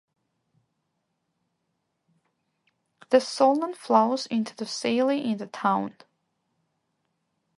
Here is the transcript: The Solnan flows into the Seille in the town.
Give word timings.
The 3.11 3.19
Solnan 3.21 3.75
flows 3.75 4.25
into 4.25 4.55
the 4.55 4.65
Seille 4.65 5.09
in 5.21 5.37
the 5.37 5.45
town. 5.45 5.93